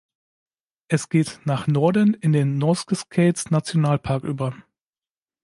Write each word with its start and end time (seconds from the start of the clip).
Es 0.87 1.09
geht 1.09 1.41
nach 1.45 1.67
Norden 1.67 2.15
in 2.15 2.33
den 2.33 2.57
North-Cascades-Nationalpark 2.57 4.23
über. 4.23 4.55